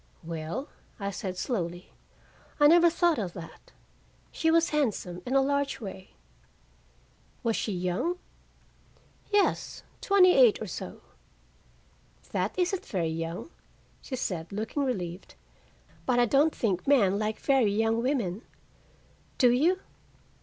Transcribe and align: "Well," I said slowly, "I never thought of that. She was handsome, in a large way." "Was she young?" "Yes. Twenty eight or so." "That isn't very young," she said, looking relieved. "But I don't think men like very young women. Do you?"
"Well," 0.23 0.67
I 0.99 1.11
said 1.11 1.37
slowly, 1.37 1.91
"I 2.59 2.65
never 2.65 2.89
thought 2.89 3.19
of 3.19 3.33
that. 3.33 3.71
She 4.31 4.49
was 4.49 4.71
handsome, 4.71 5.21
in 5.27 5.35
a 5.35 5.43
large 5.43 5.79
way." 5.79 6.15
"Was 7.43 7.55
she 7.55 7.71
young?" 7.71 8.17
"Yes. 9.31 9.83
Twenty 10.01 10.33
eight 10.33 10.59
or 10.59 10.65
so." 10.65 11.01
"That 12.31 12.57
isn't 12.57 12.83
very 12.83 13.09
young," 13.09 13.51
she 14.01 14.15
said, 14.15 14.51
looking 14.51 14.83
relieved. 14.83 15.35
"But 16.07 16.17
I 16.17 16.25
don't 16.25 16.55
think 16.55 16.87
men 16.87 17.19
like 17.19 17.39
very 17.39 17.71
young 17.71 18.01
women. 18.01 18.41
Do 19.37 19.51
you?" 19.51 19.81